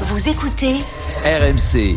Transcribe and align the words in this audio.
Vous 0.00 0.28
écoutez 0.28 0.74
RMC. 1.24 1.96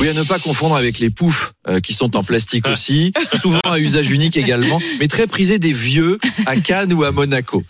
Oui, 0.00 0.08
à 0.08 0.12
ne 0.12 0.22
pas 0.24 0.38
confondre 0.40 0.74
avec 0.74 0.98
les 0.98 1.08
poufs 1.08 1.52
euh, 1.68 1.80
qui 1.80 1.94
sont 1.94 2.16
en 2.16 2.24
plastique 2.24 2.66
aussi, 2.66 3.12
souvent 3.40 3.60
à 3.64 3.78
usage 3.78 4.10
unique 4.10 4.36
également, 4.36 4.80
mais 5.00 5.06
très 5.06 5.26
prisés 5.26 5.58
des 5.60 5.72
vieux 5.72 6.18
à 6.46 6.56
Cannes 6.56 6.92
ou 6.92 7.04
à 7.04 7.12
Monaco. 7.12 7.62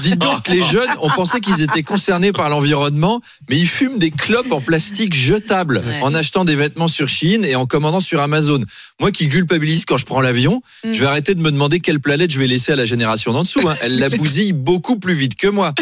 Dites 0.00 0.16
donc, 0.16 0.48
les 0.48 0.62
jeunes, 0.62 0.88
on 1.00 1.10
pensait 1.10 1.40
qu'ils 1.40 1.60
étaient 1.60 1.82
concernés 1.82 2.32
par 2.32 2.48
l'environnement, 2.48 3.20
mais 3.50 3.58
ils 3.58 3.66
fument 3.66 3.98
des 3.98 4.10
clopes 4.12 4.52
en 4.52 4.60
plastique 4.60 5.12
jetables 5.14 5.82
en 6.02 6.14
achetant 6.14 6.44
des 6.44 6.54
vêtements 6.56 6.88
sur 6.88 7.08
Chine 7.08 7.44
et 7.44 7.56
en 7.56 7.66
commandant 7.66 8.00
sur 8.00 8.20
Amazon. 8.20 8.62
Moi 9.00 9.10
qui 9.10 9.28
culpabilise 9.28 9.84
quand 9.84 9.96
je 9.98 10.06
prends 10.06 10.20
l'avion, 10.20 10.62
je 10.84 11.00
vais 11.00 11.06
arrêter 11.06 11.34
de 11.34 11.40
me 11.42 11.50
demander 11.50 11.80
quelle 11.80 11.98
planète 12.00 12.30
je 12.30 12.38
vais 12.38 12.46
laisser 12.46 12.72
à 12.72 12.76
la 12.76 12.86
génération 12.86 13.32
d'en 13.32 13.42
dessous. 13.42 13.68
hein. 13.68 13.74
Elle 13.82 13.98
la 13.98 14.08
bousille 14.16 14.52
beaucoup 14.52 14.98
plus 14.98 15.14
vite 15.14 15.34
que 15.34 15.48
moi. 15.48 15.74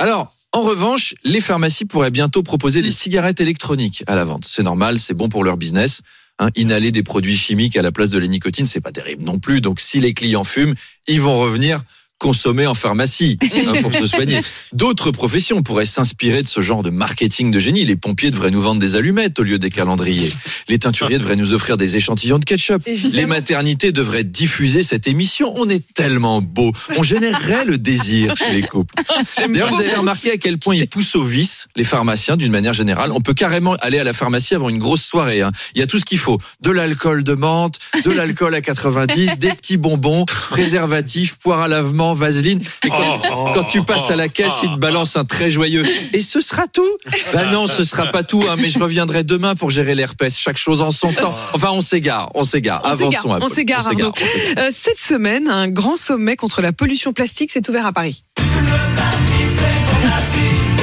Alors, 0.00 0.34
en 0.52 0.62
revanche, 0.62 1.14
les 1.24 1.42
pharmacies 1.42 1.84
pourraient 1.84 2.10
bientôt 2.10 2.42
proposer 2.42 2.80
les 2.80 2.90
cigarettes 2.90 3.42
électroniques 3.42 4.02
à 4.06 4.16
la 4.16 4.24
vente. 4.24 4.46
C'est 4.48 4.62
normal, 4.62 4.98
c'est 4.98 5.12
bon 5.12 5.28
pour 5.28 5.44
leur 5.44 5.58
business. 5.58 6.00
Hein, 6.38 6.48
inhaler 6.56 6.90
des 6.90 7.02
produits 7.02 7.36
chimiques 7.36 7.76
à 7.76 7.82
la 7.82 7.92
place 7.92 8.08
de 8.08 8.18
la 8.18 8.26
nicotine, 8.26 8.64
c'est 8.64 8.80
pas 8.80 8.92
terrible 8.92 9.22
non 9.24 9.38
plus. 9.38 9.60
Donc, 9.60 9.78
si 9.78 10.00
les 10.00 10.14
clients 10.14 10.42
fument, 10.42 10.74
ils 11.06 11.20
vont 11.20 11.38
revenir 11.38 11.82
consommer 12.20 12.66
en 12.66 12.74
pharmacie 12.74 13.38
hein, 13.42 13.72
pour 13.82 13.92
se 13.92 14.06
soigner. 14.06 14.40
D'autres 14.72 15.10
professions 15.10 15.62
pourraient 15.62 15.86
s'inspirer 15.86 16.42
de 16.42 16.46
ce 16.46 16.60
genre 16.60 16.84
de 16.84 16.90
marketing 16.90 17.50
de 17.50 17.58
génie. 17.58 17.84
Les 17.84 17.96
pompiers 17.96 18.30
devraient 18.30 18.50
nous 18.52 18.60
vendre 18.60 18.78
des 18.78 18.94
allumettes 18.94 19.40
au 19.40 19.42
lieu 19.42 19.58
des 19.58 19.70
calendriers. 19.70 20.32
Les 20.68 20.78
teinturiers 20.78 21.18
devraient 21.18 21.34
nous 21.34 21.54
offrir 21.54 21.76
des 21.76 21.96
échantillons 21.96 22.38
de 22.38 22.44
ketchup. 22.44 22.86
Les 23.12 23.26
maternités 23.26 23.90
devraient 23.90 24.22
diffuser 24.22 24.82
cette 24.82 25.08
émission. 25.08 25.52
On 25.56 25.68
est 25.68 25.82
tellement 25.94 26.42
beau. 26.42 26.72
On 26.96 27.02
générerait 27.02 27.64
le 27.64 27.78
désir 27.78 28.36
chez 28.36 28.52
les 28.52 28.62
couples. 28.62 28.94
D'ailleurs, 29.38 29.70
vous 29.70 29.80
avez 29.80 29.94
remarqué 29.94 30.30
à 30.30 30.36
quel 30.36 30.58
point 30.58 30.76
ils 30.76 30.86
poussent 30.86 31.16
au 31.16 31.24
vice, 31.24 31.68
les 31.74 31.84
pharmaciens, 31.84 32.36
d'une 32.36 32.52
manière 32.52 32.74
générale. 32.74 33.12
On 33.12 33.22
peut 33.22 33.34
carrément 33.34 33.74
aller 33.80 33.98
à 33.98 34.04
la 34.04 34.12
pharmacie 34.12 34.54
avant 34.54 34.68
une 34.68 34.78
grosse 34.78 35.02
soirée. 35.02 35.40
hein. 35.40 35.52
Il 35.74 35.80
y 35.80 35.82
a 35.82 35.86
tout 35.86 35.98
ce 35.98 36.04
qu'il 36.04 36.18
faut. 36.18 36.36
De 36.60 36.70
l'alcool 36.70 37.24
de 37.24 37.32
menthe, 37.32 37.78
de 38.04 38.10
l'alcool 38.10 38.54
à 38.54 38.60
90, 38.60 39.38
des 39.38 39.52
petits 39.52 39.78
bonbons, 39.78 40.24
préservatifs, 40.50 41.38
poire 41.38 41.62
à 41.62 41.68
lavement, 41.68 42.09
vaseline. 42.14 42.60
Et 42.84 42.88
quand, 42.88 43.52
quand 43.54 43.64
tu 43.64 43.82
passes 43.82 44.10
à 44.10 44.16
la 44.16 44.28
caisse, 44.28 44.60
ils 44.62 44.70
te 44.72 44.78
balancent 44.78 45.16
un 45.16 45.24
très 45.24 45.50
joyeux. 45.50 45.84
Et 46.12 46.20
ce 46.20 46.40
sera 46.40 46.66
tout? 46.66 46.88
Ben 47.32 47.50
non, 47.52 47.66
ce 47.66 47.84
sera 47.84 48.06
pas 48.06 48.22
tout, 48.22 48.44
hein, 48.48 48.56
mais 48.58 48.68
je 48.68 48.78
reviendrai 48.78 49.24
demain 49.24 49.54
pour 49.54 49.70
gérer 49.70 49.94
l'herpès. 49.94 50.38
Chaque 50.38 50.56
chose 50.56 50.82
en 50.82 50.90
son 50.90 51.12
temps. 51.12 51.34
Enfin, 51.52 51.70
on 51.72 51.80
s'égare, 51.82 52.30
on 52.34 52.44
s'égare. 52.44 52.82
On 52.84 52.88
Avançons 52.88 53.48
s'égare, 53.48 53.86
Arnaud. 53.86 54.12
on 54.12 54.14
s'égare. 54.14 54.14
Euh, 54.58 54.70
cette 54.72 54.98
semaine, 55.00 55.48
un 55.48 55.68
grand 55.68 55.96
sommet 55.96 56.36
contre 56.36 56.62
la 56.62 56.72
pollution 56.72 57.12
plastique 57.12 57.50
s'est 57.50 57.68
ouvert 57.68 57.86
à 57.86 57.92
Paris. 57.92 58.24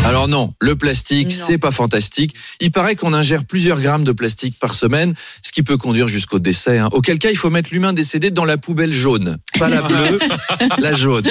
Alors 0.07 0.29
non, 0.29 0.53
le 0.61 0.77
plastique, 0.77 1.33
c'est 1.33 1.57
pas 1.57 1.69
fantastique. 1.71 2.33
Il 2.61 2.71
paraît 2.71 2.95
qu'on 2.95 3.13
ingère 3.13 3.43
plusieurs 3.43 3.81
grammes 3.81 4.05
de 4.05 4.13
plastique 4.13 4.57
par 4.57 4.73
semaine, 4.73 5.13
ce 5.41 5.51
qui 5.51 5.63
peut 5.63 5.75
conduire 5.75 6.07
jusqu'au 6.07 6.39
décès. 6.39 6.77
hein. 6.77 6.87
Auquel 6.93 7.19
cas, 7.19 7.29
il 7.29 7.35
faut 7.35 7.49
mettre 7.49 7.71
l'humain 7.73 7.91
décédé 7.91 8.31
dans 8.31 8.45
la 8.45 8.57
poubelle 8.57 8.93
jaune, 8.93 9.37
pas 9.59 9.67
la 9.67 9.81
bleue, 9.81 10.17
la 10.77 10.93
jaune. 10.93 11.27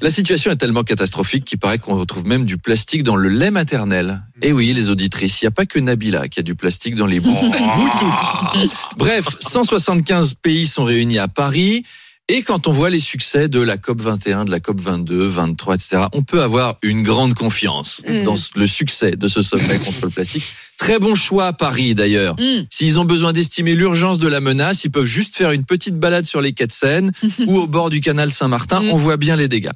La 0.00 0.10
situation 0.10 0.52
est 0.52 0.56
tellement 0.56 0.84
catastrophique 0.84 1.44
qu'il 1.44 1.58
paraît 1.58 1.80
qu'on 1.80 1.96
retrouve 1.96 2.24
même 2.24 2.44
du 2.44 2.56
plastique 2.56 3.02
dans 3.02 3.16
le 3.16 3.28
lait 3.28 3.50
maternel. 3.50 4.22
Et 4.42 4.52
oui, 4.52 4.72
les 4.72 4.90
auditrices, 4.90 5.42
il 5.42 5.46
n'y 5.46 5.48
a 5.48 5.52
pas 5.52 5.66
que 5.66 5.80
Nabila 5.80 6.28
qui 6.28 6.38
a 6.38 6.44
du 6.44 6.54
plastique 6.54 6.94
dans 6.94 7.06
les 7.06 7.18
bouffes. 7.18 7.40
Vous 7.42 7.90
toutes. 7.98 8.70
Bref, 8.96 9.26
175 9.40 10.34
pays 10.34 10.68
sont 10.68 10.84
réunis 10.84 11.18
à 11.18 11.26
Paris. 11.26 11.84
Et 12.28 12.42
quand 12.42 12.68
on 12.68 12.72
voit 12.72 12.88
les 12.88 13.00
succès 13.00 13.48
de 13.48 13.60
la 13.60 13.76
COP 13.76 14.00
21, 14.00 14.46
de 14.46 14.50
la 14.50 14.58
COP 14.58 14.80
22, 14.80 15.26
23, 15.26 15.74
etc., 15.74 16.04
on 16.14 16.22
peut 16.22 16.40
avoir 16.42 16.78
une 16.82 17.02
grande 17.02 17.34
confiance 17.34 18.02
Mm. 18.08 18.22
dans 18.22 18.36
le 18.56 18.66
succès 18.66 19.12
de 19.12 19.28
ce 19.28 19.42
sommet 19.42 19.78
contre 19.78 20.06
le 20.06 20.10
plastique. 20.10 20.44
Très 20.78 20.98
bon 20.98 21.14
choix 21.14 21.46
à 21.46 21.52
Paris 21.52 21.94
d'ailleurs. 21.94 22.34
Mm. 22.38 22.66
S'ils 22.70 22.98
ont 22.98 23.04
besoin 23.04 23.32
d'estimer 23.32 23.74
l'urgence 23.74 24.18
de 24.18 24.28
la 24.28 24.40
menace, 24.40 24.84
ils 24.84 24.90
peuvent 24.90 25.04
juste 25.04 25.36
faire 25.36 25.52
une 25.52 25.64
petite 25.64 25.98
balade 25.98 26.24
sur 26.24 26.40
les 26.40 26.52
quais 26.52 26.66
de 26.66 26.72
Seine 26.72 27.12
ou 27.46 27.56
au 27.58 27.66
bord 27.66 27.90
du 27.90 28.00
canal 28.00 28.30
Saint-Martin. 28.30 28.80
Mm. 28.80 28.90
On 28.90 28.96
voit 28.96 29.16
bien 29.16 29.36
les 29.36 29.48
dégâts. 29.48 29.70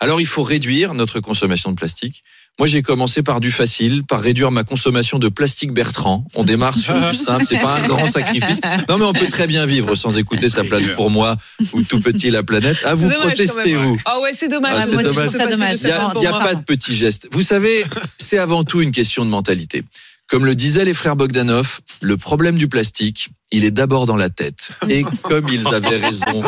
Alors 0.00 0.20
il 0.20 0.26
faut 0.26 0.42
réduire 0.42 0.94
notre 0.94 1.20
consommation 1.20 1.70
de 1.70 1.76
plastique. 1.76 2.22
Moi, 2.60 2.68
j'ai 2.68 2.82
commencé 2.82 3.24
par 3.24 3.40
du 3.40 3.50
facile, 3.50 4.04
par 4.04 4.20
réduire 4.20 4.52
ma 4.52 4.62
consommation 4.62 5.18
de 5.18 5.28
plastique 5.28 5.72
Bertrand. 5.72 6.24
On 6.34 6.44
démarre 6.44 6.78
sur 6.78 6.94
du 7.10 7.16
simple, 7.16 7.44
c'est 7.44 7.58
pas 7.58 7.80
un 7.80 7.88
grand 7.88 8.06
sacrifice. 8.06 8.60
Non, 8.88 8.98
mais 8.98 9.04
on 9.04 9.12
peut 9.12 9.26
très 9.26 9.48
bien 9.48 9.66
vivre 9.66 9.96
sans 9.96 10.16
écouter 10.18 10.48
sa 10.48 10.62
planète 10.62 10.94
pour 10.94 11.10
moi 11.10 11.36
ou 11.72 11.82
tout 11.82 11.98
petit 12.00 12.30
la 12.30 12.44
planète. 12.44 12.76
À 12.84 12.94
vous 12.94 13.10
protestez-vous. 13.10 14.00
Ah 14.04 14.20
ouais, 14.20 14.30
c'est 14.34 14.46
dommage. 14.46 14.76
Ah, 14.78 14.86
c'est 14.86 14.92
Moi 14.92 15.02
je 15.02 15.08
dommage. 15.08 15.30
ça 15.30 15.46
dommage. 15.46 15.76
Il 15.82 15.86
n'y 15.86 15.92
a, 15.92 16.12
y 16.22 16.26
a 16.26 16.38
pas 16.38 16.54
de 16.54 16.62
petits 16.62 16.94
gestes. 16.94 17.26
Vous 17.32 17.42
savez, 17.42 17.84
c'est 18.18 18.38
avant 18.38 18.62
tout 18.62 18.82
une 18.82 18.92
question 18.92 19.24
de 19.24 19.30
mentalité. 19.30 19.82
Comme 20.28 20.46
le 20.46 20.54
disaient 20.54 20.84
les 20.84 20.94
frères 20.94 21.16
Bogdanov, 21.16 21.80
le 22.00 22.16
problème 22.16 22.56
du 22.56 22.68
plastique, 22.68 23.28
il 23.50 23.64
est 23.64 23.70
d'abord 23.70 24.06
dans 24.06 24.16
la 24.16 24.30
tête. 24.30 24.70
Et 24.88 25.04
comme 25.22 25.48
ils 25.48 25.68
avaient 25.68 25.98
raison, 25.98 26.42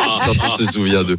on 0.44 0.56
se 0.56 0.64
souvient 0.64 1.04
d'eux. 1.04 1.18